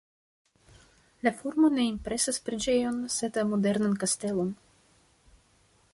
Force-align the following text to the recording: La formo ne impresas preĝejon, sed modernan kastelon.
La 1.27 1.33
formo 1.41 1.69
ne 1.75 1.85
impresas 1.89 2.41
preĝejon, 2.47 2.97
sed 3.17 3.39
modernan 3.53 3.95
kastelon. 4.05 4.53